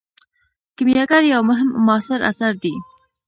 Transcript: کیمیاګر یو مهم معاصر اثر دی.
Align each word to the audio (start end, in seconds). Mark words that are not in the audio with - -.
کیمیاګر 0.75 1.23
یو 1.33 1.41
مهم 1.49 1.69
معاصر 1.85 2.19
اثر 2.31 2.51
دی. 2.63 2.73